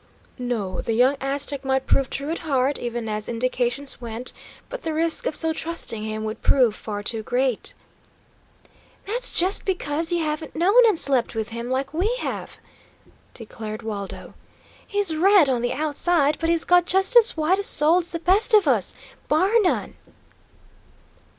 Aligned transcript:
No; 0.39 0.81
the 0.81 0.93
young 0.93 1.15
Aztec 1.21 1.63
might 1.63 1.85
prove 1.85 2.09
true 2.09 2.31
at 2.31 2.39
heart, 2.39 2.79
even 2.79 3.07
as 3.07 3.29
indications 3.29 4.01
went, 4.01 4.33
but 4.67 4.81
the 4.81 4.95
risk 4.95 5.27
of 5.27 5.35
so 5.35 5.53
trusting 5.53 6.01
him 6.01 6.23
would 6.23 6.41
prove 6.41 6.73
far 6.73 7.03
too 7.03 7.21
great. 7.21 7.75
"That's 9.05 9.31
just 9.31 9.63
because 9.63 10.11
you 10.11 10.23
haven't 10.23 10.55
known 10.55 10.83
and 10.87 10.97
slept 10.97 11.35
with 11.35 11.49
him, 11.49 11.69
like 11.69 11.93
we 11.93 12.15
have," 12.21 12.57
declared 13.35 13.83
Waldo. 13.83 14.33
"He's 14.87 15.15
red 15.15 15.47
on 15.47 15.61
the 15.61 15.73
outside, 15.73 16.37
but 16.39 16.49
he's 16.49 16.65
got 16.65 16.87
just 16.87 17.15
as 17.15 17.37
white 17.37 17.59
a 17.59 17.63
soul 17.63 17.99
as 17.99 18.09
the 18.09 18.17
best 18.17 18.55
of 18.55 18.67
us, 18.67 18.95
bar 19.27 19.51
none." 19.61 19.93